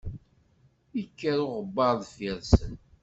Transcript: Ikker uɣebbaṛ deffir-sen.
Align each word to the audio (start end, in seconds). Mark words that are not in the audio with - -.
Ikker 1.01 1.37
uɣebbaṛ 1.45 1.93
deffir-sen. 2.01 2.75